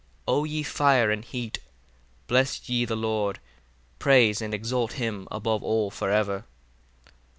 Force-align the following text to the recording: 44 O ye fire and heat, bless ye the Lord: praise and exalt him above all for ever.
44 0.25 0.35
O 0.35 0.43
ye 0.45 0.63
fire 0.63 1.11
and 1.11 1.23
heat, 1.23 1.59
bless 2.25 2.67
ye 2.67 2.85
the 2.85 2.95
Lord: 2.95 3.37
praise 3.99 4.41
and 4.41 4.51
exalt 4.51 4.93
him 4.93 5.27
above 5.29 5.63
all 5.63 5.91
for 5.91 6.09
ever. 6.09 6.43